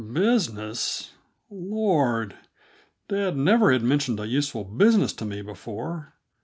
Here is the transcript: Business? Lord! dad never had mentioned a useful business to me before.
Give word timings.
Business? 0.03 1.11
Lord! 1.51 2.33
dad 3.07 3.37
never 3.37 3.71
had 3.71 3.83
mentioned 3.83 4.19
a 4.19 4.25
useful 4.25 4.63
business 4.63 5.13
to 5.13 5.25
me 5.25 5.43
before. 5.43 6.15